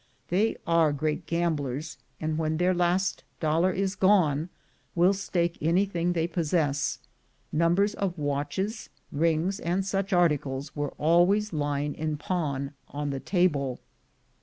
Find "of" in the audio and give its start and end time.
7.93-8.17